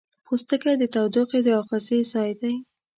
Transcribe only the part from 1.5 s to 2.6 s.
آخذې ځای دی.